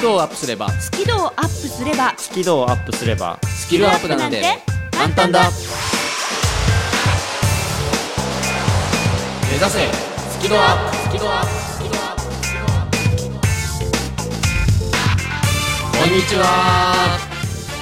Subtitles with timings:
[0.00, 0.70] キ度をアップすれば。
[0.70, 2.14] スキルをアップすれば。
[2.16, 3.38] スキルをアップすれば。
[3.44, 4.42] スキルアップなんて。
[4.92, 5.42] 簡単だ。
[9.46, 9.92] 目指せ。
[10.30, 10.96] スキルアップ。
[10.96, 11.48] スキルアップ。
[11.52, 12.22] スキルアップ。
[12.22, 12.94] スキルアッ
[15.92, 15.98] プ。
[15.98, 17.29] こんにちはビ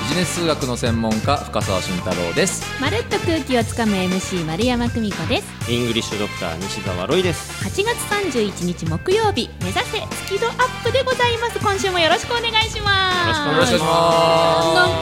[0.09, 2.65] ジネス数学の専門家深澤慎太郎です。
[2.81, 5.71] まるっと空気をつかむ MC 丸山久美子です。
[5.71, 7.63] イングリッシュドクター西澤ロイです。
[7.63, 11.59] 8月31日木曜日目指せスキドアップでございます。
[11.59, 13.29] 今週もよろしくお願いします。
[13.29, 13.81] よろしくお願いしなん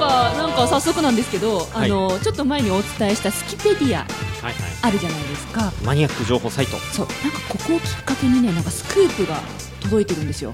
[0.00, 4.06] かなんか早速なんですけど、あのちょっと前にお伝えしたスキペディアはい
[4.42, 4.54] はい。
[4.82, 5.72] あるじゃないですか。
[5.84, 6.78] マニアック情報サイト。
[6.78, 7.06] そう。
[7.22, 9.40] なんかここをきっかけにねなんかスクープが
[9.82, 10.52] 届いてるんですよ。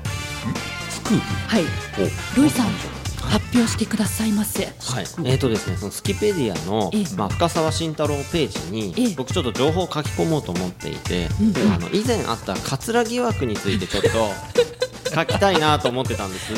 [0.91, 1.25] スクープ？
[1.49, 1.65] はい。
[2.37, 2.67] ロイさん
[3.31, 4.65] 発表してくださいませ。
[4.65, 4.73] はい、
[5.25, 7.05] えーとですね、そのスキペディアの、ええ。
[7.17, 9.15] まあ、深澤慎太郎ページに、ええ。
[9.17, 11.29] 僕ちょっと情報を書き込もうと思っていて、
[11.75, 14.09] あの以前あった桂疑惑についてちょっと
[15.15, 16.53] 書きたいなと思ってたんです。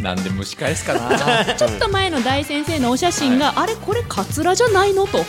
[0.00, 1.44] なんで蒸し返すかな。
[1.54, 5.06] ちょっと前の大先生のお写真が、あれこれカツラじゃないの？
[5.06, 5.18] と。
[5.18, 5.24] ね。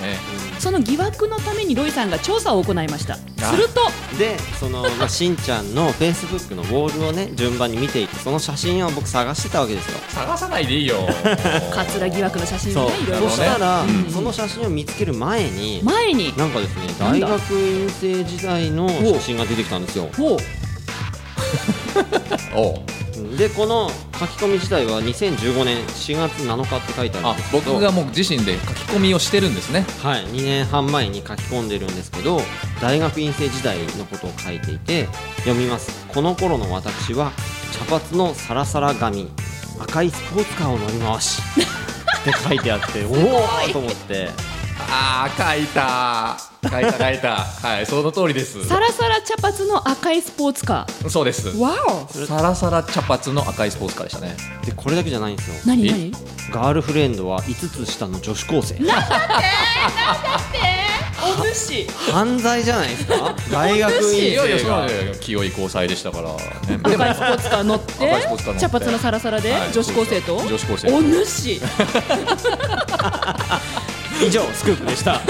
[0.59, 3.15] その疑惑のためにロイさんが調査を行いました。
[3.15, 3.17] あ
[3.49, 3.81] すると。
[4.17, 9.97] で、その、まあ、しんちゃんのフェイスブックのウォールをね、順番に見ていって、その写真を僕探してたわけですよ。
[10.09, 10.95] 探さないでいいよ。
[11.73, 16.33] カツラ疑惑の写真をねいろいろそしたら、うんその写真を見つける前に、前に。
[16.37, 20.09] なんかですね、大学院生時代の写真が出てきたんですよ。
[20.17, 20.37] ほう。
[22.55, 22.94] おう
[23.37, 27.73] でこの書き込み自体は2015年4月7日って書いてあるんあですけど。
[27.73, 29.85] 僕がもう自身で書き込みをしてるんですね。
[30.01, 32.41] はい、2年半前に書き込んでるんですけど
[32.81, 36.05] 大学院生時代のことを書いていて読みます。
[36.07, 37.31] この頃の私は
[37.71, 39.29] 茶髪のサラサラ髪
[39.79, 41.41] 赤いスポーツカーを乗り回し。
[42.21, 44.29] って書いてあって おおと思って
[44.89, 46.37] あー書いた。
[46.63, 47.35] 書いた書いた。
[47.67, 48.65] はいその通りです。
[48.67, 51.49] サラサラ茶髪の赤いスポーツカそうです。
[51.49, 54.35] ーわおサラサラ茶髪の赤いスポーツカーでしたね。
[54.65, 55.55] でこれだけじゃないんですよ。
[55.65, 56.11] 何何？
[56.51, 58.75] ガールフレンドは5つ下の女子高生。
[61.27, 63.35] お主犯罪じゃないですか？
[63.51, 64.87] 大学院いやいや生が
[65.19, 66.37] 清い交際でしたから、ね、
[66.83, 68.59] 赤いスポーツカー乗って赤いスポーツカー乗って。
[68.61, 70.37] 茶髪のサラサラではい女子高生と？
[70.37, 70.95] 女子高生と。
[70.95, 71.59] お主
[74.21, 75.21] 以上スクープでした。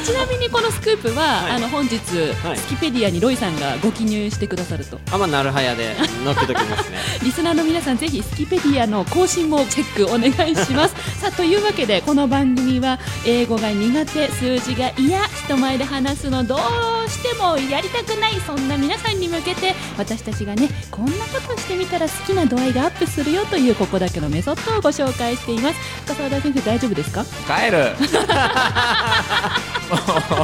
[0.00, 1.52] ちなみにこのスクープは、はい。
[1.52, 1.96] あの本日、
[2.44, 2.58] はい。
[2.58, 4.98] スキペディアにロイさんがご記入してくださると。
[5.12, 5.94] あまあなるはやで
[6.24, 6.98] 載っけときますね。
[7.22, 10.94] リスナーの皆さんぜひスキペディアの更新もチェックお願いします。
[11.20, 25.76] さあというわけでこの番組は英語が苦手数字が嫌人前で話すのどうしてもやりたくないそんな皆さんに向けて私たちがねこんなことしてみたら好きな度合いがアップするよというここだけのメソッドをご紹介しています。
[26.06, 27.24] 深澤大先生大丈夫ですか？
[27.46, 27.94] 帰る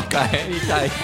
[0.08, 0.88] 帰りたい。
[0.90, 0.96] さ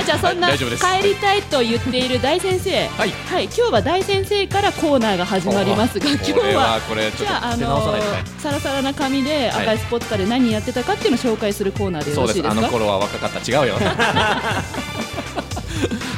[0.00, 0.84] あじゃあそんな大丈夫です。
[0.84, 2.86] 帰りたいと言っている大先生。
[2.88, 3.10] はい。
[3.10, 6.80] はい、今日は大先生からコーナーが始まりますが今日は
[7.16, 8.24] じゃあ、あっと手直さのないとね。
[8.38, 12.60] サラサラな髪ではい赤いスポーツカーで何やってたかっていうのを紹介するコーナーでよろしいですか？
[12.60, 13.38] の頃は若かった。
[13.40, 13.74] 違うよ。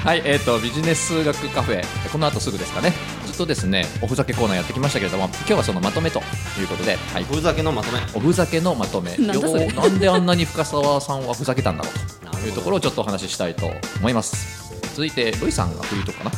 [0.04, 1.84] はいえー、とビジネス数学カフェ。
[2.10, 2.92] この後すぐですかね
[3.30, 6.20] ずっとですねおふざけコーナーやってきましたけれども今日はそのまとめと
[6.58, 8.00] いうことで、はい、ふざけのまとめ。
[8.14, 9.16] おふざけのまとめ。
[9.16, 9.66] なんだそれ。
[9.66, 13.70] ようなんであんなに深澤さんはふざけたんだろうというところをちょっとお話ししたいと
[14.00, 14.74] 思います。
[14.94, 16.32] 続いてロイさんがフリートかな？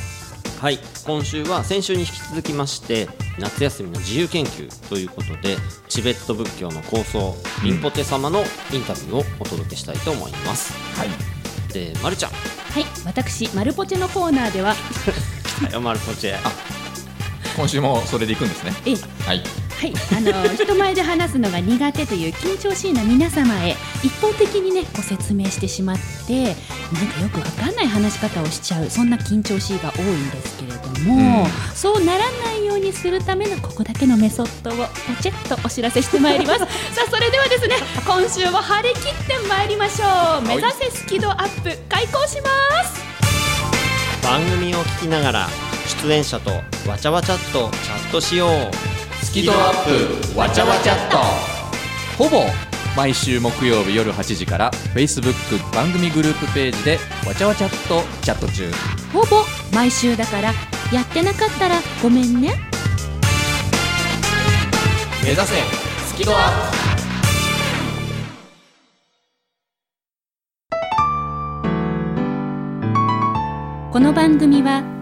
[0.60, 0.78] はい。
[1.06, 5.56] 今週は先週に引き続きまして夏休みの自由研究ということで
[5.88, 8.40] チベット仏教の構想うんリンポテ様の
[8.72, 10.74] インタビューをお届けしたいと思います。
[10.98, 11.08] はい。
[11.72, 12.30] でまるちゃん。
[12.32, 14.70] はい、私マルポチェのコーナーでは、
[15.70, 16.38] はいまるポチェ
[17.56, 18.72] 今週もそれでいくんですね。
[18.86, 19.42] え、はい。
[19.82, 25.96] はい、あの 人前で話すのが苦手という緊張しいな皆様へ一方的にねご説明してしまっ
[26.28, 31.50] てなんかよくわかんない話し方をしちゃうそんな緊張しいが多いんですけれども、うん。
[31.74, 36.60] そうならないようにするためのここだけのメソッドをポチェッとお知らせしてまいります。
[36.94, 37.76] さあそれではですね
[38.06, 40.42] 今週も張り切ってまいりましょう。
[40.42, 43.02] 目指せスキドアップ開講します。
[44.22, 46.50] 番組を聞きながら出演者と
[46.88, 49.24] わちゃわちゃっとチャットしよう。
[49.24, 51.18] スキドアップわちゃわちゃっと。
[52.22, 52.44] ほぼ
[52.96, 55.34] 毎週木曜日夜8時から Facebook
[55.74, 58.70] 番組グループページでわちゃわちゃっとチャット中。
[59.12, 59.44] ほぼ
[59.74, 60.52] 毎週だから
[60.92, 62.54] やってなかったらごめんね。
[65.22, 65.54] 目指せ
[66.06, 66.82] スキドアッ
[73.92, 75.01] この番組は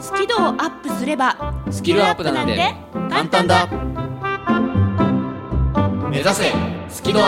[0.00, 2.74] スキルをアップすればスキルアップなんて
[3.10, 3.66] 簡単だ。
[6.10, 6.52] 目指せ
[6.88, 7.22] スキルア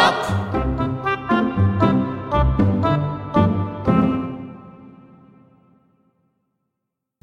[0.44, 0.48] ッ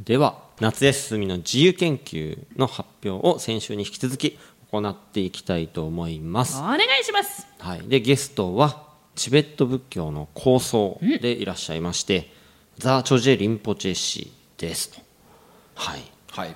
[0.04, 4.38] では夏休みの自由研究の発表を先週に引き続き
[4.72, 6.60] 行っていきたいと思います。
[6.60, 7.48] お願いします。
[7.60, 8.84] はい、でゲストは
[9.16, 12.32] チベット仏教の構想でいらっしゃいまして、
[12.78, 15.05] ザ・チョジェ・リンポチェ氏ですと
[15.76, 16.02] はい。
[16.28, 16.56] プはい。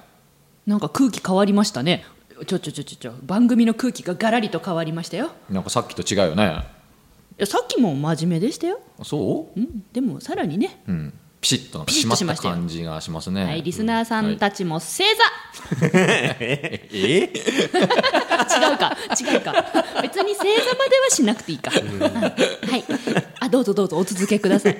[0.65, 2.05] なんか空気変わりましたね。
[2.47, 3.13] ちょちょちょちょちょ。
[3.23, 5.31] 番組の空気がガラリと変わりましたよ。
[5.49, 6.63] なんかさっきと違うよね。
[7.37, 9.59] いやさっきも真面目でしたよ、そう？
[9.59, 11.13] うん、でもさらにね、うん。
[11.41, 13.31] ピシッとなんかピシ締まったッとしましたよ感じがします。
[13.31, 15.23] ねはい、リスナーさんたちも正座、
[16.41, 16.81] え？
[16.91, 17.27] 違
[18.73, 18.97] うか。
[19.19, 19.65] 違うか。
[20.01, 22.83] 別に正座まではしなくていいか、はい。
[23.39, 24.77] あどうぞどうぞお続けください。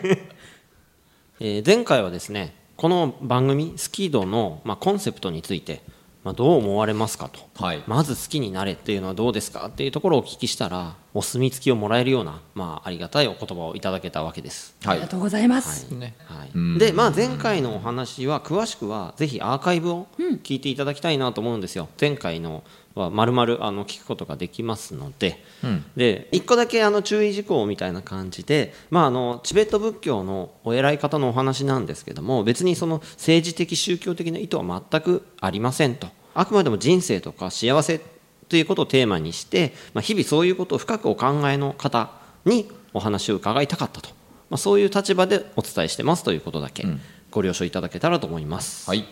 [1.40, 5.82] えー前回はですねこの番組「スキードの」まあ、コンセプトについて、
[6.24, 7.84] まあ、どう思われますかと、はい。
[7.88, 9.68] まず好きになれっていうのはどうですか？
[9.68, 14.78] っていうところをお聞きしたらお墨付きをもらえるような、まあ、ありがたいお言葉をいただけたわけです。
[14.86, 14.94] はい。
[14.94, 16.16] ありがとうございます、ね。
[16.24, 16.52] はい。
[16.56, 16.78] うん。
[16.78, 22.64] でまあ、前回のお話は詳しくはぜひアーカイブを聞いていただきたいなと思うんですよ、前回の
[22.96, 25.86] はまるまるあの聞くことができますので、うん。
[25.96, 36.08] で一個だけあの注意事項みたいな感じで、まあ、あのチベット仏教のお偉い方のお話なんですけども別にその政治的宗教的な意図は全くありませんと。
[36.34, 38.02] あくまでも人生とか幸せ
[38.48, 42.12] ということをテーマにして、まあ、日々そういうことを深くお考えの方
[42.46, 44.10] にお話を伺いたかったと、
[44.50, 46.86] まあ、そういう立場でお伝えしてますということだけ
[47.30, 48.90] ご了承いただけたらと思います。
[48.90, 49.06] はい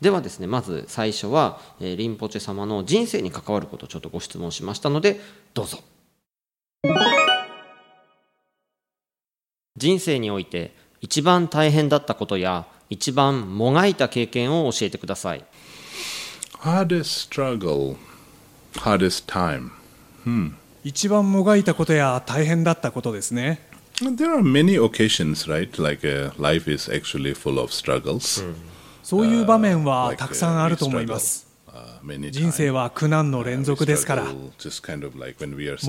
[0.00, 5.20] ではですねまず最初は、えーリンポチェ様の人生に関わることをちょっとご質問しましたので
[5.54, 5.78] どうぞ
[9.76, 15.44] 人生において一番大変だったことや一番もがいた経験を教えてください
[16.60, 17.96] Hardest struggle,
[18.74, 19.70] hardest time.
[20.82, 23.60] 一番もがいたことや大変だったことですね
[24.02, 25.82] There are many occasions, right?
[25.82, 28.44] Like uh, life is actually full of struggles.
[29.06, 31.46] そういう場面はたくさんあると思います。
[32.32, 34.24] 人生は苦難の連続ですから。
[34.24, 34.50] も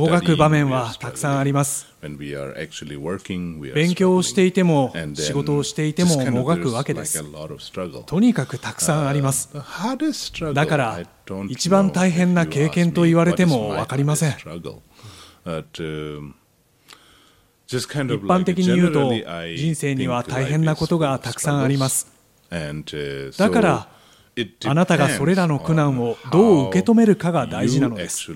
[0.05, 1.87] がく場面はたくさんあります。
[3.73, 7.23] 勉強をしていても仕事をしていてももがくわけです。
[8.05, 9.49] とにかくたくさんあります。
[10.53, 10.99] だから
[11.49, 14.35] 一番大変な経験と言われても分かりません。
[14.37, 14.45] 一
[17.73, 19.11] 般的に言うと
[19.55, 22.16] 人生には大変なことがたくさんあります。
[23.37, 23.89] だから、
[24.65, 28.31] あなたがそれらの苦難をどう受け止めるかが大事なのです。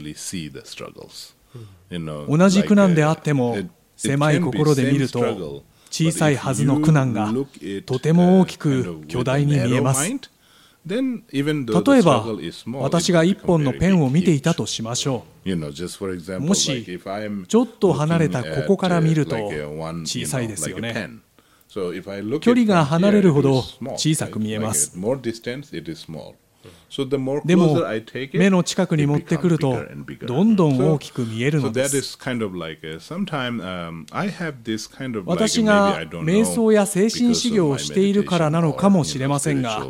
[1.91, 3.58] 同じ苦難であっても、
[3.96, 7.32] 狭い心で見ると、小さいはずの苦難が
[7.86, 10.10] とても大きく巨大に見えます。
[10.84, 12.25] 例えば、
[12.80, 15.56] 私が1本のペンを見ていたとしましょう。
[16.39, 16.86] もし、
[17.48, 19.36] ちょっと離れたここから見ると、
[20.06, 21.10] 小さいですよね。
[22.42, 23.63] 距離が離れるほど
[23.96, 24.94] 小さく見えます。
[27.46, 27.86] でも
[28.34, 29.84] 目の近くに持ってくると
[30.28, 32.18] どんどん大きく見えるのです
[35.25, 39.88] 私が瞑想や精神修行をしているからなのかもしれませんが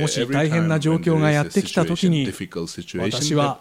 [0.00, 2.26] もし大変な状況がやってきたときに
[2.98, 3.60] 私は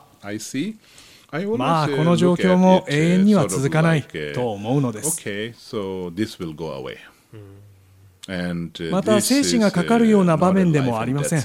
[1.58, 5.22] まあこの状況も永遠には続かないと思うのです。
[8.92, 11.42] また精神がかかるような場面でもありません。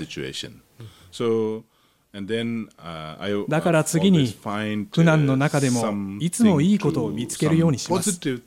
[3.48, 4.34] だから次に
[4.90, 8.18] 苦難の中でもいつもいいことを見つけるようにします。
[8.18, 8.42] 苦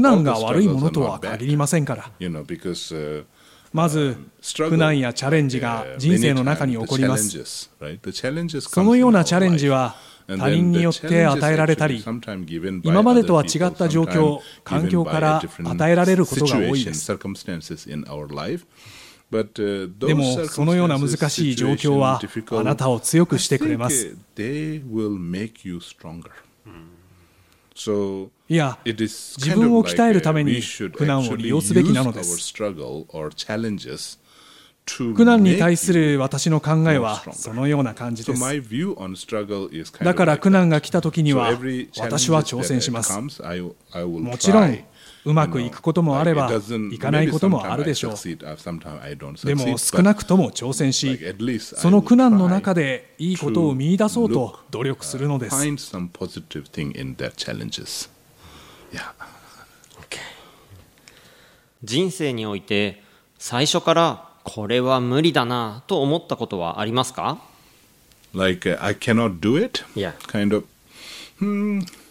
[0.00, 2.10] 難が悪いものとは限りませんから。
[3.72, 4.16] まず
[4.56, 7.70] 苦難やチャレンジが人生の中に起こります。
[8.60, 9.96] そのようなチャレンジは
[10.26, 12.04] 他人によって与えられたり、
[12.84, 17.06] 今までとは違った状況、環境から与えられることが多いです。
[19.30, 22.20] でもそのような難しい状況は
[22.52, 24.16] あなたを強くしてくれます。
[28.50, 30.62] いや、自分を鍛えるために
[30.96, 32.54] 苦難を利用すべきなのです。
[35.14, 38.40] 苦難に対する私の考えはそのような感じです。
[40.02, 41.50] だから苦難が来た時には
[41.98, 43.12] 私は挑戦します。
[43.20, 43.28] も
[44.38, 44.78] ちろん、
[45.26, 46.50] うまくいくこともあれば、
[46.90, 48.14] いかないこともあるでしょう。
[49.44, 51.18] でも、少なくとも挑戦し、
[51.60, 55.56] その苦難の中でいいことを見いだそうと努力するのです。
[58.92, 59.02] Yeah.
[61.84, 63.02] 人生において
[63.38, 67.38] 最初からこれは無理だなと思ったことはありますか
[68.34, 69.84] Like uh, I cannot do it.
[69.94, 70.12] Yeah.
[70.26, 70.64] Kind of.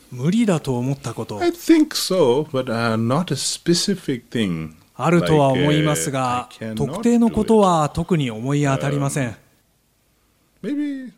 [0.09, 4.71] 無理だと思ったこと I think so, but uh, not a specific thing.
[4.95, 9.35] あるとは思い uh, ますが特定のこと.は特に思い当たりません
[10.63, 11.11] Maybe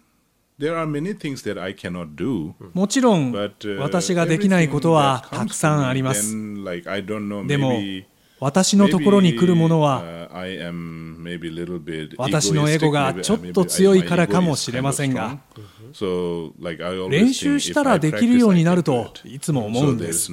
[2.73, 3.31] もちろん
[3.79, 6.33] 私ができないことはたくさんあります。
[7.47, 7.79] でも
[8.41, 10.29] 私のところに来るものは
[12.17, 15.39] 私のエゴがちょっと強いからかもしれませんが
[17.09, 20.31] 練習したらできるようになるといつも思うんです。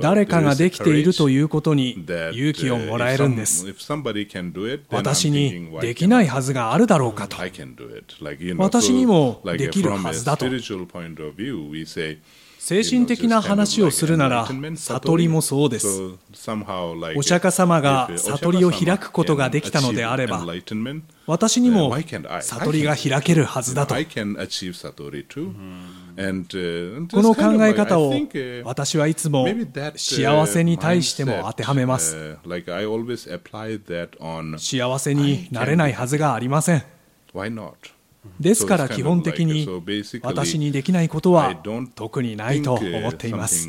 [0.00, 3.66] 誰かができているということに勇気をもらえるんです。
[4.90, 7.36] 私にできないはずがあるだろうかと。
[8.58, 10.46] 私にもできるはずだと。
[12.66, 15.86] 精神的な話をするなら悟りもそうです。
[17.14, 20.42] お釈迦様が悟りを開くことができたのであれば
[21.26, 21.94] 私にも
[22.40, 24.00] 悟りが開けるはずだと、こ
[27.20, 28.14] の考え方を
[28.64, 29.46] 私はいつも
[29.96, 32.38] 幸せに対しても当てはめます。
[34.56, 36.82] 幸せになれないはずがありませ、ん。
[38.40, 39.66] ですから基本的に
[40.22, 41.54] 私にできないことは
[41.94, 43.68] 特にないと uh, 思っています.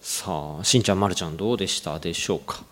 [0.00, 2.62] さあしんちゃんまるちゃんどうでしたでしょうか？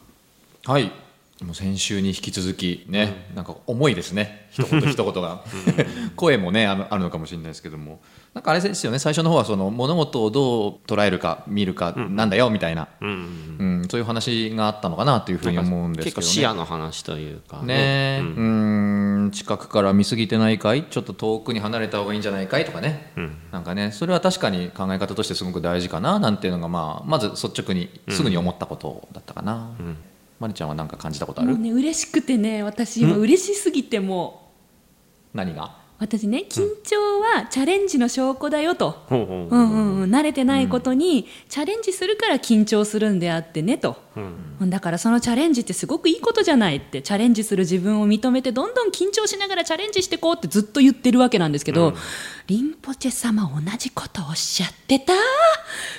[0.67, 0.93] はい
[1.42, 4.49] もう先週に引き続きね、なんか重いですね。
[4.50, 5.42] 一言 一言が。
[6.16, 8.00] 声もねあのあるのかもしれないですけども。
[8.35, 13.87] なんかあれですよね最初の方はその物事をどう捉えるか見るかなんだよみたいな、うん。
[13.90, 16.23] そういう話があったのかなというふうに思うんですけどね。
[16.23, 17.62] 結構視野の話というか。
[17.62, 17.75] ね。
[18.18, 19.30] えうん。
[19.32, 20.85] 近くから見過ぎてないかい？
[20.85, 22.64] ちょっと遠くに離れた方がいいんじゃないかい？
[22.64, 23.12] とかね、
[23.50, 23.92] なんかね。
[23.92, 29.70] それは確かに考え方としてすごく大事かななんていうのが、まあ、まず率直にすぐに思ったことだったかな、
[30.40, 34.50] まりちゃんは何か感じたことある、もうね嬉しくてね私今嬉しすぎても
[35.32, 35.64] 何が？
[35.66, 35.68] う
[36.00, 43.99] 私ね緊張はチャレンジの証拠だよと、ほうんうんうん、慣れてないことにチャレンジするから緊張するんであってねと、
[44.62, 51.92] だからそのチャレンジってすごくいいことじゃないってチャレンジする自分を認めてどんどん緊張しながらチャレンジしていこうってずっと言ってるわけなんですけど、
[52.47, 55.12] リンポチェ様同じことおっしゃってた？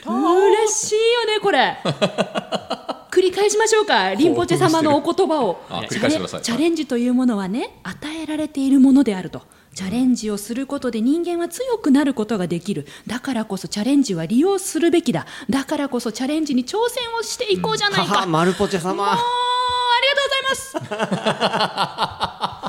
[0.04, 1.78] 嬉しいよねこれ
[3.12, 5.62] 繰り返しましょうかリンポチェ様のお言葉を。
[5.90, 9.44] チャレンジというものはね与えられているものであると。
[9.74, 12.88] チャレンジをすることで人間は強くなることができる。
[13.08, 15.26] だからこそチャレンジは利用するべきだ。
[15.50, 20.56] だからこそチャレンジに挑戦をしていこうじゃないか、ははマルポチェもう様ありがとうございま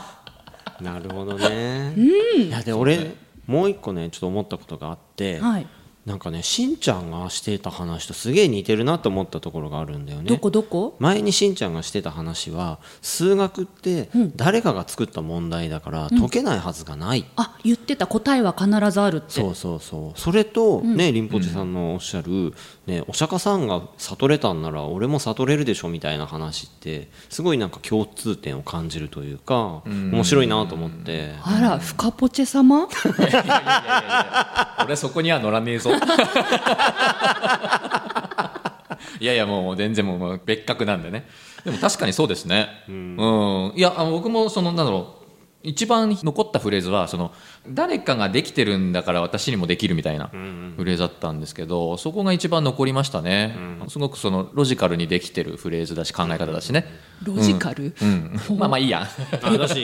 [0.02, 0.82] す。
[0.82, 1.94] なるほどね、
[2.36, 3.14] いやで俺
[3.46, 5.66] もう一個ねちょっと思ったことがあって、はい
[6.04, 10.24] なんかねしんちゃんがしていた話とすげえ似てるなと思ったところがあるんだよね。
[10.28, 10.96] どこどこ？
[10.98, 18.08] 前にしんちゃんがしてた話は数学って誰かが作った問題だから解けないはずがない、あ言ってた。
[18.08, 19.26] 答えは必ずあるって。
[19.30, 20.18] そうそうそう。
[20.18, 22.52] それとね、リンポチさんのおっしゃる、
[22.86, 31.34] ね、お釈迦さんが悟れたんなら俺も悟れるでしょみたいな話ってすごいなんか共通点を感じるというか面白いなと思って。
[31.44, 32.88] あらフカポチェ様？
[34.84, 35.91] 俺そこには乗らねえぞ
[39.20, 41.26] いやいやもう全然もう別格なんでね。
[41.64, 42.68] でも確かにそうですね。
[42.88, 45.21] うん、いやあの僕もそのなんだろう
[45.62, 47.32] 一番残ったフレーズはその
[47.68, 50.28] 誰かができてるんだから私にもできるみたいな
[50.76, 53.56] フレーズだったんですけどそこが一番残りましたね、
[53.88, 56.86] すごくそのロジカルにできてるフレーズだし考え方だしね、
[57.22, 59.06] ロジカル、うん、まあまあいいや。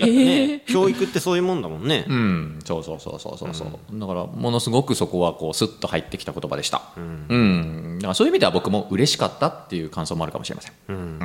[0.02, 2.58] ね、教育ってそういうもんだもんね、うん。
[2.64, 6.82] そうそうそうそうそうそう、だからものすごくそこはこうスッと入ってきた言葉でした。
[6.96, 10.72] うん、だからそういう意味では僕も嬉しかったっていう感想もあるかもしれません。
[10.88, 11.20] うん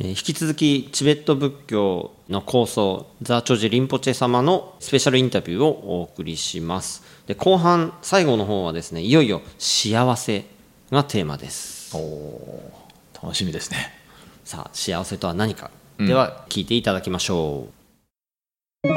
[0.00, 7.02] 引き続きチベット仏教の構想ザ・チョジ・リンポチェ様のスペシャルインタビューをお送りします。
[7.26, 10.44] で後半最後の方はですねいよいよ幸せ
[10.92, 11.96] がテーマです。
[11.96, 12.70] お
[13.20, 13.92] 楽しみですね。
[14.44, 18.88] さあ幸せとは何か、では聞いていただきましょう。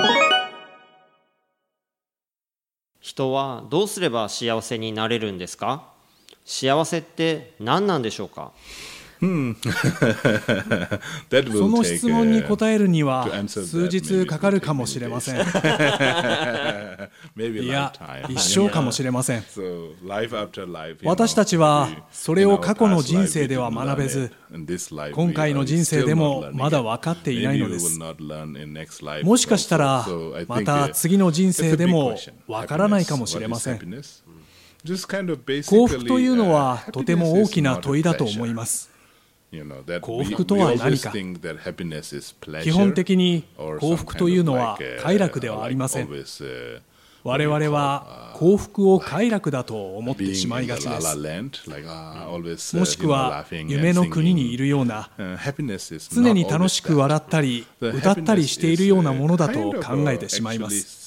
[2.99, 5.83] 人はどうすれば幸せになれるんですか？
[6.45, 8.51] 幸せって何なんでしょうか？
[11.51, 15.35] その質問に答えるには数日かかるかもしれません。
[15.35, 15.37] い
[17.67, 17.93] や、
[18.29, 19.43] 一生かもしれません。
[21.03, 24.31] 私たちはそれを過去の人生では学べず、
[25.13, 27.99] 今回の人生でもまだ分かっていないのです。
[29.23, 30.07] もしかしたら、
[30.47, 33.79] また次の人生でも分からないかもしれません。
[35.63, 38.89] 幸福というのはとても大きな問いだと思います。
[40.01, 41.11] 幸福とは何か。
[42.63, 43.43] 基本的に
[43.79, 46.09] 幸福というのは快楽ではありません。
[47.23, 52.75] 我々は幸福を快楽だと思ってしまいがちです。
[52.77, 55.09] もしくは夢の国にいるような
[56.09, 61.00] 常に楽しく笑ったり歌ったりしているようなものだと考えてしまいます。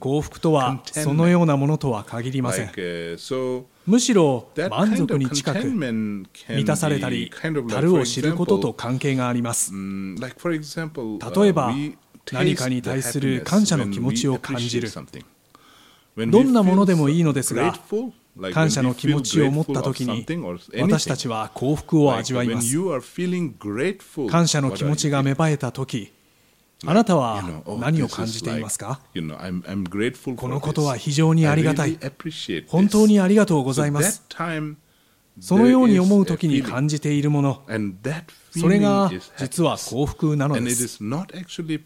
[0.00, 2.70] 幸福とはそのようなものとは限りません。
[3.86, 6.26] むしろ満足に近く満
[6.64, 7.30] たされたり、
[7.68, 9.72] 樽を知ることと関係があります。
[9.74, 11.74] 例えば、
[12.32, 14.90] 何かに対する感謝の気持ちを感じる。
[16.16, 17.78] どんなものでもいいのですが、
[18.52, 20.26] 感謝の気持ちを持った時に、
[20.80, 22.76] 私たちは幸福を味わいます。
[24.30, 26.12] 感謝の気持ちが芽生えた時、
[26.86, 27.42] あなたは
[27.80, 29.00] 何を感じていますか？
[29.12, 31.98] このことは非常にありがたい。
[32.68, 34.22] 本当にありがとうございます。
[35.40, 37.62] そのように思うときに感じているもの、
[38.50, 40.98] それが実は幸福なのです。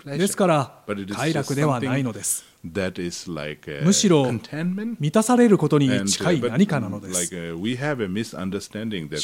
[0.05, 0.83] ですから、
[1.15, 2.45] 快楽ではないのです。
[2.65, 7.27] むしろ満たされることに近い何かなのです。
[7.27, 7.31] し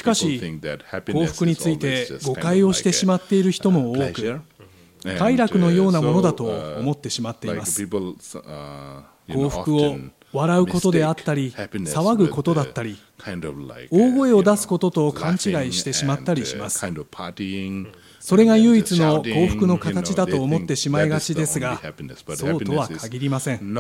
[0.02, 4.40] かし、幸福について誤解をしてしまっている人も多く。
[5.18, 7.87] 快楽のようなものだと思ってしまっています。
[7.87, 9.98] 幸福を
[10.32, 12.98] 笑うことであったり、騒ぐことだったり、
[13.90, 16.84] 大声を出すことと勘違いしてしまったりします。
[18.20, 21.80] それが唯一の幸福の形だと思ってしまいがちですが、
[22.37, 23.74] そうとは限りません。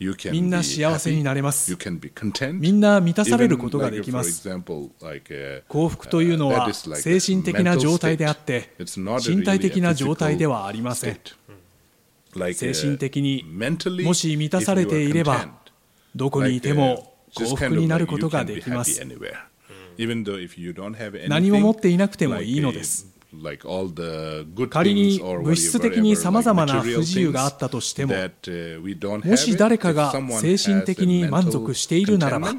[0.00, 1.76] you みんな幸せになれます。
[2.54, 4.48] みんな満たされることができます。
[5.68, 8.74] 幸福というのは精神的な状態であって、
[9.24, 11.20] 身体的な状態ではありません。
[12.54, 13.44] 精神的に
[14.02, 15.60] もし満たされていれば、
[16.16, 19.02] どこにいても幸福になることができます。
[21.28, 23.19] 何も持っていなくてもいいのです。
[24.70, 32.54] 仮に物質的にさまざまな不自由があったとしても、もし誰かが精神的に満足しているならば、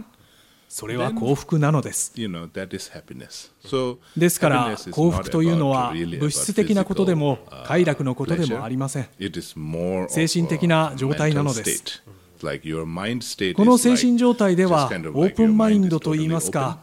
[0.70, 2.14] それは幸福なのです。
[2.16, 9.08] ですから、幸福というのは物質的なことでも快楽のことでもありません。
[9.20, 12.02] 精神的な状態なのです。
[12.42, 12.48] こ
[13.66, 16.80] の精神状態では、オープンマインドといいますか、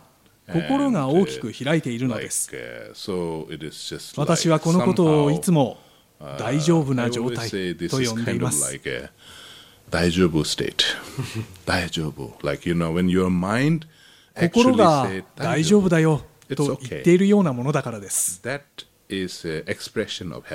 [0.53, 2.51] 心が大きく開いているのです。
[4.17, 5.79] 私はこのことをいつも
[6.39, 7.57] 大丈夫な状態と
[7.97, 8.81] 呼んでいます。
[9.91, 10.45] 大丈夫
[14.41, 16.23] 心が大丈夫だよ
[16.55, 18.41] と言っているようなものだからです。
[18.43, 18.51] こ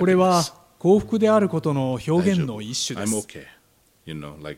[0.06, 0.44] れは
[0.80, 3.28] 幸福であることの表現の一種です。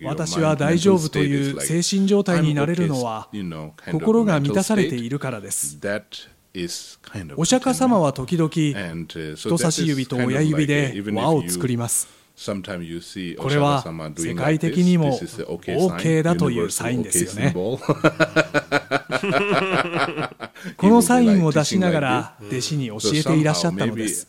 [0.04, 3.30] 私は大丈夫という精神状態になれるのは
[3.92, 5.78] 心が満たされているからです。
[7.36, 8.50] お釈迦様は時々
[9.36, 12.08] 人差し指と親指で輪を作ります。
[12.38, 13.84] これは
[14.18, 17.54] 世界的にも OK だというサインですよね。
[20.78, 24.28] このサインを出しながら弟子に教えていらっしゃったのです。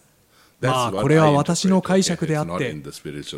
[0.60, 2.74] まあこれは私の.解釈であって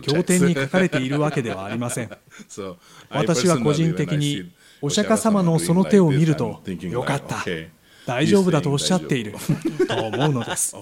[0.02, 2.10] 経典に.書かれているわけではありません。
[3.10, 4.50] 私は個人的に
[4.80, 7.44] お釈迦様のその手を見るとよかった
[8.06, 9.34] 大丈夫だとおっしゃっている
[9.86, 10.76] と思うのです.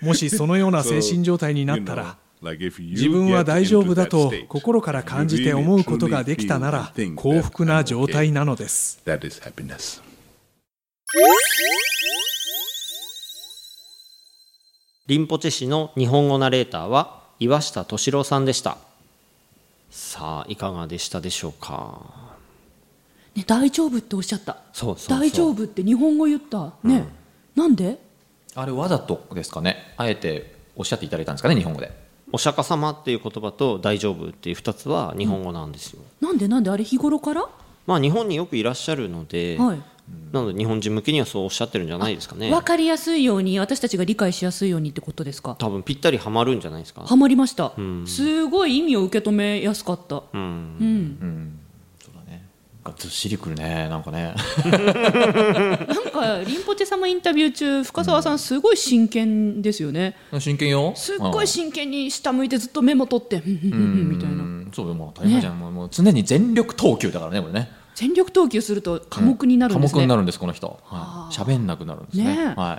[0.00, 9.00] もしそのような精神状態になったら自分は大丈夫だと心から感じて思うことができたなら幸福な状態なのです
[15.08, 18.76] リンポチェ氏の日本語ナレーターは岩下敏郎さんでした。
[19.88, 22.02] さあいかがでしたでしょうか？
[23.34, 24.58] ね、大丈夫っておっしゃった。
[24.74, 25.18] そうそうそう。
[25.18, 26.74] 大丈夫って日本語言った。
[26.84, 27.08] ね、
[27.56, 27.96] なんで？
[28.54, 29.94] あれわざとですかね。
[29.96, 31.90] あえておっしゃっていただいたんですかね日本語で。
[32.30, 36.48] お釈迦様っていう言葉と大丈夫っていう2つは日本語なんですよ、なんで？
[36.48, 36.68] なんで？
[36.68, 37.48] あれ日頃から？
[37.86, 39.82] まあ日本によくいらっしゃるので、はい
[40.32, 42.50] なので日本人向けにはそうおっしゃってるんじゃないですかね。
[42.50, 45.56] 分かりやすいように私たちが理解しやすいようにってことですか？
[45.58, 47.00] 多分ぴったりはまるんじゃないですか。
[47.00, 47.72] はまりました、
[48.04, 50.40] すごい意味を受け止めやすかった、うん。
[50.40, 50.44] う
[51.24, 51.58] ん。
[51.98, 52.44] そうだね。
[52.98, 54.34] ずっしりくるねなんかね。
[54.66, 54.76] なん
[56.12, 60.14] かリンポチェ様インタビュー中深澤さんすごい真剣ですよね。
[60.38, 64.94] 真剣よすっごい真剣に下向いてずっとメモ取ってうんうんうんうんみたいなうんそうよ。
[64.94, 70.78] もう当たり前じゃん、もうもう常に全力投球だからねこれね全力投球すると科目になるんですね、科目になるんですこの人。
[70.84, 71.34] はい。
[71.34, 72.24] 喋、んなくなるんですね。
[72.26, 72.42] ね。
[72.42, 72.76] えは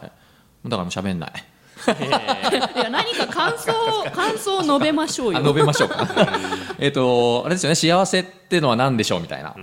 [0.65, 0.69] い。
[0.69, 1.33] だからもう喋んない。
[2.07, 3.73] いや何か感想
[4.15, 5.39] 感想を述べましょうよ。
[5.39, 6.07] あ述べましょうか。
[6.79, 7.75] えっとあれですよね。
[7.75, 9.53] 幸せっていうのは何でしょうみたいな、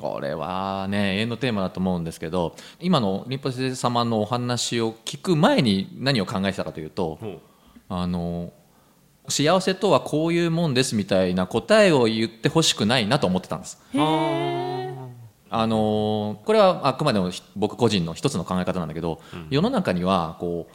[0.00, 7.20] これはね永遠のテーマだと思うんですけど今のリンポチェ様のお話を聞く前に何を考えてたかというと、
[7.88, 8.52] あの
[9.28, 13.78] 幸せとはこういうもんですみたいな答えを言ってほしくないなと思ってたんです
[15.50, 20.74] あのーこれはあくまでもひ僕個人の一つの考え方なんだけど、世の中にはこう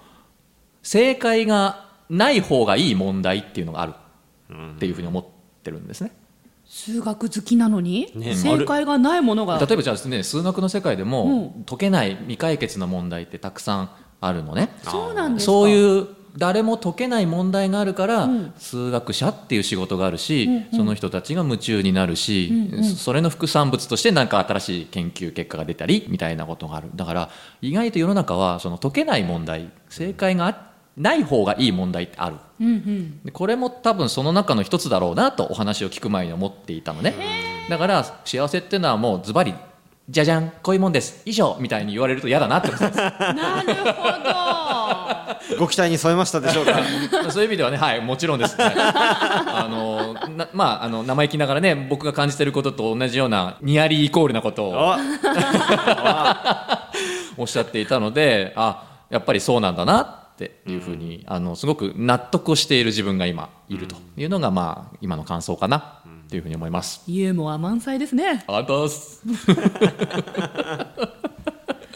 [0.84, 3.94] 正解がない方がいい問題っていうのがある
[4.76, 5.26] っていうふうに思っ
[5.64, 6.12] てるんですね。
[6.66, 8.36] 数学好きなのに、ね。
[8.36, 9.60] 正解がないものが。
[9.60, 14.70] 例えばじゃあ、ね、数学の世界でも解けない未解決の問題ってたくさんあるのね。
[14.84, 15.52] そうなんですか。
[15.52, 22.52] そういう誰も解けない問題があるから、数学者っていう仕事があるし、その人たちが夢中になるし、
[22.98, 26.90] それの副産物として何か新しい研究結果が出たりみたいなことがある。
[26.96, 27.30] だから
[27.62, 32.36] 意外と世の中はその解けない問題正解があない方がいい問題ってある。
[33.24, 37.14] でこれも多分その中の一つだろうなとお話を聞く前に思っていたのね。
[37.70, 39.54] だから幸せっていうのはもうズバリ
[40.08, 41.22] じゃじゃんこういうもんです。
[41.26, 43.02] 以上みたいに言われると嫌だなって思ってたんです。
[43.36, 45.05] なるほ
[45.60, 46.82] ご期待に添えましたでしょうか？
[47.32, 56.90] そういう意味ではね、はい、もちろんです、は いあのなまあ、あの生意気ながらね、僕が感じてることと同じようなニアリーイコールなことをあ
[57.38, 67.04] おっしゃっていたので、あやっぱりそうなんだなっていうふうに、あのすごく納得をしている自分が今いるというのが、まあ、今の感想かなというふうに思います。
[67.08, 68.44] どユーモア満載ですね。
[68.48, 69.22] あとす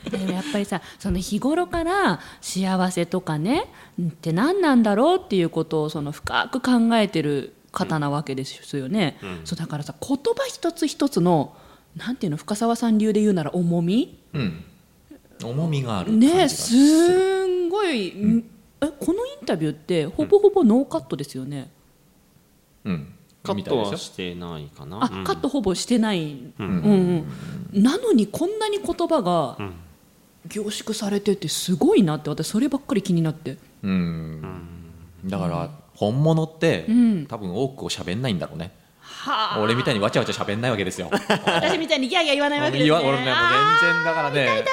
[0.09, 3.65] でもやっぱりさその日頃から幸せとかね
[4.01, 11.55] って何なんだろうっていうことをその深く考えてる方なわけですよね、そうだからさ言葉一つ一つの
[11.95, 14.19] なんていうの深澤さん流で言うなら重み？
[14.33, 14.63] うん、
[15.43, 16.79] 重みがある感じがねする。
[16.79, 21.69] すんごい、えこのインタビューってほぼほぼノーカットですよね、
[22.85, 25.03] うん、カットはしてないかな。
[25.03, 25.23] あ、うん。
[25.23, 26.67] カットほぼしてない、うん。
[26.67, 26.69] う
[27.79, 29.57] んなのにこんなに言葉が
[30.47, 33.57] 凝縮されててすごいなって私そればっかり気になって。
[33.83, 34.41] うん。
[35.25, 37.25] だから本物って、ん。
[37.27, 38.71] 多分多くを喋んないんだろうね。
[39.01, 39.61] はあ。
[39.61, 41.09] 俺みたいにわちゃわちゃ喋んないわけですよ。
[41.11, 42.91] 私みたいにギャーギャー言わないわけですね。
[42.91, 44.65] 俺ねもう全あ然だからね。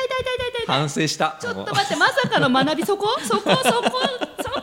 [0.66, 1.36] 反省した。
[1.40, 3.08] ちょっと待ってまさかの学びそこ？
[3.22, 3.90] そこそこ？
[4.42, 4.62] そこ？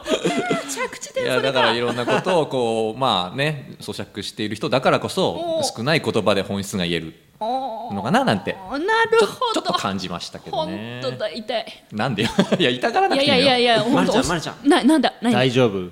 [0.69, 7.13] 着地いやだからいかろんなことをこうまあね咀嚼している人だからこそ少ない言葉で本質が言える
[7.93, 8.53] のかななんて。
[8.53, 8.83] なる
[9.19, 9.55] ちょほど。
[9.55, 11.65] ちょっと感じましたけど本ね当だ痛い。
[11.91, 12.29] なんでよ。
[12.59, 14.69] いや痛がらないくていいのよやいやいやいや本当まるちゃんまるちゃん。
[14.69, 15.33] ななんだ何？
[15.33, 15.89] 大丈夫。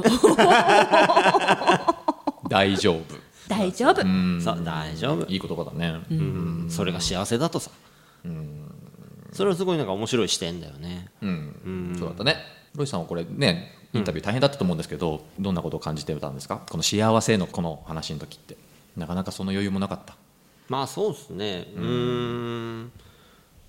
[2.48, 3.02] 大丈夫。
[3.48, 4.02] 大丈夫。
[4.02, 4.40] うん。
[4.42, 5.26] さあ大丈夫。
[5.26, 6.00] いい言葉だね。
[6.10, 6.66] うん。
[6.70, 7.70] それが幸せだとさ。
[9.32, 11.08] それはすごいなんか面白い視点だよね。
[11.22, 11.96] うん。
[11.98, 12.36] そうだったね。
[12.74, 16.62] ロイさんはこれねインタビュー大変だったと思うんですけど、どんなことを感じてたんですか？
[16.70, 18.56] この幸せのこの話の時って。
[18.96, 20.16] なかなかその余裕もなかった
[20.70, 21.66] まあそうですね。
[21.76, 22.92] うーん。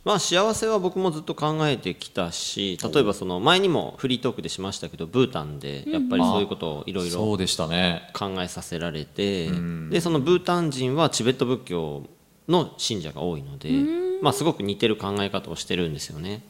[0.05, 8.09] まあ幸せは僕もずっと考えてきたし例えばその前にもフリートークでしましたけどブータンでやっぱりそういうことをいろいろそうでしたね。
[8.13, 9.49] 考えさせられて
[9.89, 12.03] でそのブータン人はチベット仏教
[12.47, 13.69] の信者が多いので
[14.21, 16.41] まあすごく似てる考え方をしてるんですよね。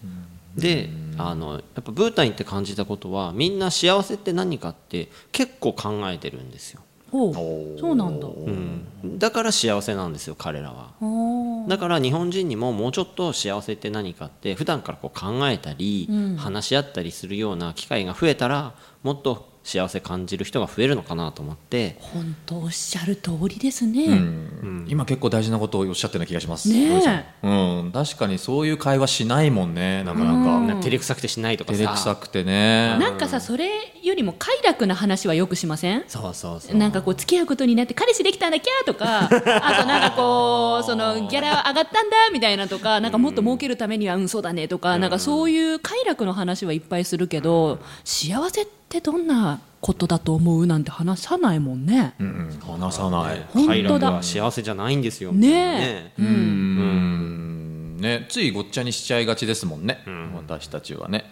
[0.55, 6.81] であのやっぱブータン行って感じたことはみんな幸せって何かって結構考えてるんですよ。
[7.11, 7.79] おー。
[7.79, 8.27] そうなんだ。
[8.27, 10.93] うん、だから幸せなんですよ彼らは。
[11.01, 21.95] おだから日本人にももうちょっと幸せって何かって普段からこう考えたり、話し合ったりするような機会が増えたらもっと幸せ感じる人が増えるのかなと思って。
[21.99, 26.69] 本当おっしゃる通りですね、うん、今結構大事なことをおっしゃってるような気がします。
[26.69, 30.67] ねうん、確かにそういう会話しないもんねなかなか、なん。
[30.67, 31.77] か照れくさくてしないとかさ。
[31.77, 32.97] 照れくさくてね。
[32.99, 33.69] なんかさそれ
[34.03, 36.03] よりも快楽な話はよくしません？
[36.07, 36.75] そうそうそう。
[36.75, 39.25] なんかこう付き合うことになって彼氏できたんだキャーとか。
[39.29, 42.99] あとなんかこうそのギャラ上がったんだみたいなとか。
[42.99, 44.97] なんかもっと儲けるためにはうんそうだねとか。
[44.97, 52.13] なんかそういう快楽の話はいっぱいするけど幸せってどんなことだと思うなんて話さないもんね。
[52.19, 53.45] うんうん、話さない。
[53.53, 55.31] 快楽は幸せじゃないんですよ。
[55.31, 55.51] ねえ。
[55.51, 57.97] ねうん。
[57.97, 60.03] ね、ついごっちゃにしちゃいがちですもんね。
[60.07, 61.23] うん、私たちはね。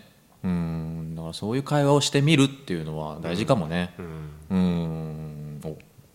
[0.44, 3.94] うん、だからそういう会話をしてみるっていうのは大事かもね。
[3.98, 4.08] うん。
[4.50, 5.29] うんお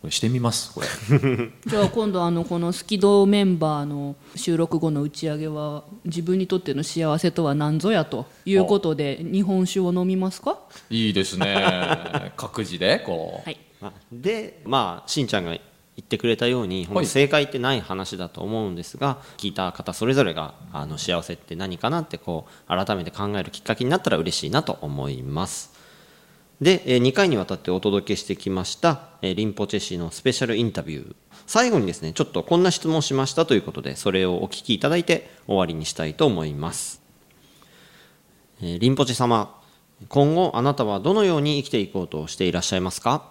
[0.05, 0.87] これしてみますこれ。
[1.67, 10.59] じゃあ今度あのこのスキドメンバーの収録後の打ち上げは自分にとっての幸せとは何ぞやということで日本酒を飲みますか？
[10.91, 12.33] いいですね。
[12.37, 13.59] 各自でこう、はい、
[14.13, 15.61] でまあしんちゃんが言
[16.03, 25.73] ってくれたように正解ってない話だと思うんですが、聞いた方それぞれがあの幸せって何かなってこう改めて考えるきっかけになったら嬉しいなと思います
[26.61, 31.15] で、2回にわたってお届けしてきました、リンポチェ氏のスペシャルインタビュー。
[31.47, 37.03] 最後にですね、ちょっとこんな質問しましたということで、それをお聞きいただいて終わりにしたいと思います。
[38.61, 39.61] リンポチェ様、
[40.09, 43.31] 今後あなたはどのように生きていこうとしていらっしゃいますか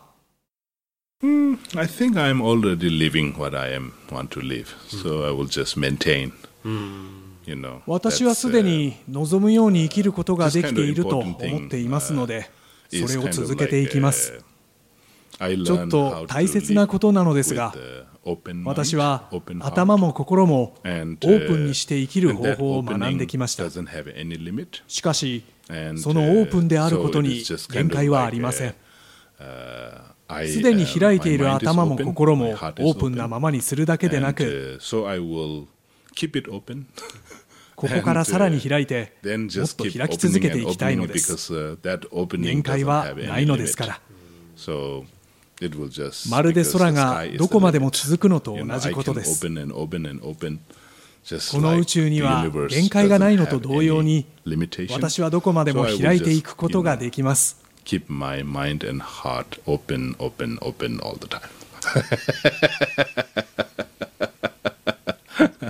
[1.24, 5.48] ？Mm, I think I'm already living what I am want to live, so I will
[5.48, 6.32] just maintain.
[7.46, 12.50] You know, 私はすでに望むように生きることができていると思っていますので、
[12.94, 14.44] それを続けていきます。
[15.40, 17.74] ちょっと大切なことなのですが
[18.64, 19.30] 私は
[19.60, 23.70] 頭も心もオープンにして生きる方法を学んできました。
[24.88, 25.44] しかし
[25.98, 28.76] そのオープンであることに限界はありません。
[30.48, 34.80] すでに開いている頭も心もオープンなままにするだけでなく
[37.76, 41.78] ここからさらに開いて、もっと開き続けていきたいのです。
[42.38, 44.02] 限界はないのですから。
[46.30, 49.42] まるで空がどこまでも続くのと同じことです。
[49.42, 49.50] こ
[51.62, 54.26] の宇宙には限界がないのと同様に、
[54.90, 57.62] 私はどこまでも開いていくことができます。
[57.86, 61.42] Keep my mind and heart open, open, open all the time.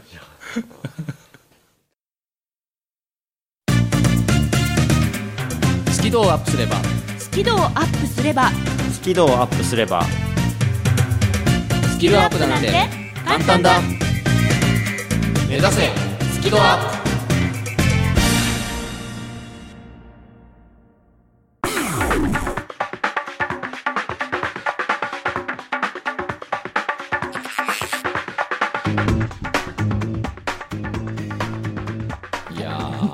[6.14, 6.76] 度をアップすれば。
[7.18, 8.52] スキルをアップすれば。
[8.92, 10.04] スキルをアップすれば。
[11.92, 12.72] スキルアップなんて
[13.26, 13.82] 簡単だ。
[15.50, 15.90] 目指せ。
[16.36, 17.04] スキルアップ。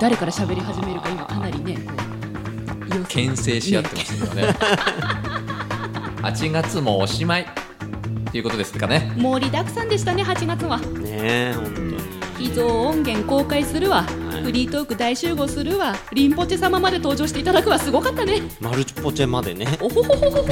[0.02, 1.09] 誰から喋り始めるか
[3.20, 4.44] 牽制し合ってますよね。
[6.24, 7.42] 8月もおしまい。
[7.42, 9.12] っていうことですかね。
[9.18, 10.78] 盛りだくさんでしたね8月は。
[10.78, 11.98] ねえ本当に。
[12.38, 15.96] 秘蔵音源公開するわ、はい、フリートーク大集合するわ。
[16.14, 17.78] リンポチェ様まで登場していただくわ。
[17.78, 18.42] すごかったね。
[18.62, 19.68] マルチポチェまでね。
[19.82, 20.48] おほほほほほ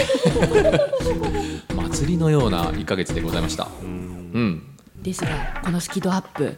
[1.90, 3.70] 祭りのような1か月でございました。
[3.82, 4.64] うん。
[5.02, 6.58] ですがこのスキドアップ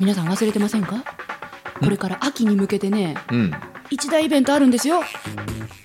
[0.00, 1.04] 皆さん忘れてませんか？
[1.82, 3.52] これから秋に向けてね、うん、
[3.90, 5.02] 一大イベントあるんですよ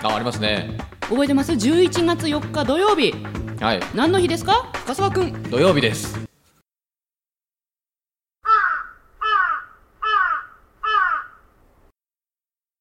[0.08, 0.78] あありますね。
[1.02, 3.14] 覚えてます？11月4日土曜日。
[3.60, 3.80] はい。
[3.94, 4.72] 何の日ですか？
[4.74, 6.18] 深澤君土曜日です。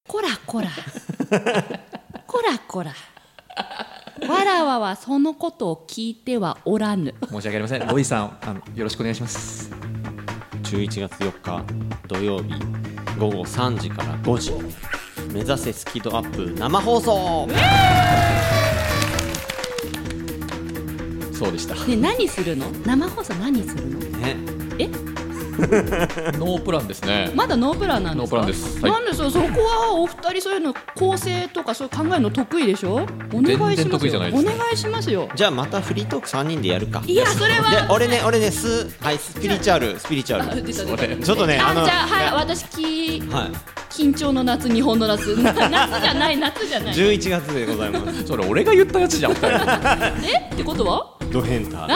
[0.09, 0.69] こらこら
[2.27, 2.95] こらこら
[4.29, 7.15] わらわはそのことを聞いてはおらぬ。
[7.29, 7.87] 申し訳ありません。
[7.87, 9.71] ロイさんあのよろしくお願いします。
[10.63, 11.65] 11月4日
[12.09, 12.55] 土曜日
[13.19, 14.53] 午後3時から5時
[15.37, 17.47] 目指せスキドアップ生放送。
[21.31, 21.75] そうでした。
[21.75, 22.67] ね何するの？
[22.87, 23.99] 生放送何するの？
[24.19, 24.39] ね。
[24.79, 24.89] え？
[26.39, 27.31] ノープランですね。
[27.35, 28.37] まだノープランなんですか？
[28.39, 33.07] ノープランです、はい、なんでそそこはお二人そういうの構成とかそういう考えるの得意でしょ？
[33.33, 34.21] お願いしますよ。
[34.33, 35.29] お願いしますよ。
[35.35, 37.03] じゃあまたフリートーク三人でやるか。
[37.07, 37.87] いやそれは。
[37.91, 40.63] 俺ね俺ねスはいスピリチュアルスピリチュアル。
[40.63, 43.51] ちょっとねあのじゃあはい私き、はい、
[43.93, 45.37] 緊張の夏日本の夏。
[45.41, 45.55] 夏
[46.01, 46.95] じゃない夏じゃない。
[46.95, 48.25] 11月でございます。
[48.27, 49.37] それ俺が言ったやつじゃんえ？
[50.53, 51.13] ってことは？
[51.33, 51.89] ド変態。
[51.89, 51.93] い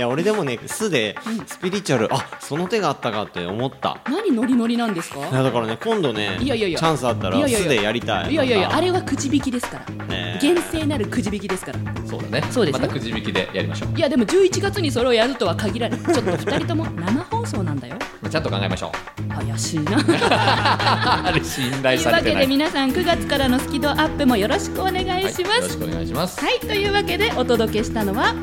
[0.00, 3.98] や俺でもね素でスピリチュアル、あその手があったかって思った。
[4.08, 5.20] 何ノリノリなんですか？
[5.20, 6.78] いやだからね今度ねいやいやいや。
[6.78, 8.32] チャンスあったら素でやりたい。
[8.32, 10.06] いやいやいやあれはくじ引きですから。
[10.06, 11.78] ね厳正なるくじ引きですから。
[12.06, 12.42] そうだね。
[12.50, 13.96] そうですよまたくじ引きでやりましょう。
[13.96, 16.00] いやでも11月にそれをやるとは限らない。
[16.00, 17.96] ちょっと2人とも生放送なんだよ。
[18.20, 18.92] まあちゃんと考えましょ
[19.34, 19.96] 怪しいな。
[19.96, 22.04] う あれ信と頼い。
[22.04, 26.44] うわけでされてない皆さん9月からのスキドアップもよろしくお願いしはい、ますよろしくお願いします。
[26.44, 28.34] はい、というわけでお届けしたのは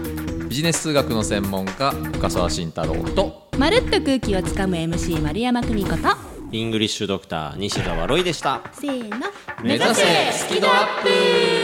[0.54, 3.50] ビジネス数学の専門家深澤慎太郎と。
[3.58, 6.16] まるっと空気をつかむ MC 丸山久美子と。
[6.52, 8.62] イングリッシュドクター西澤ロイでした。
[8.72, 9.26] せーの。
[9.64, 10.32] 目指せ。
[10.32, 11.63] スキドアップ